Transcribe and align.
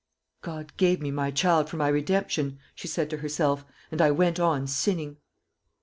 "God 0.41 0.73
gave 0.77 0.99
me 0.99 1.11
my 1.11 1.29
child 1.29 1.69
for 1.69 1.77
my 1.77 1.87
redemption," 1.87 2.57
she 2.73 2.87
said 2.87 3.07
to 3.11 3.17
herself, 3.17 3.65
"and 3.91 4.01
I 4.01 4.09
went 4.09 4.39
on 4.39 4.65
sinning." 4.65 5.17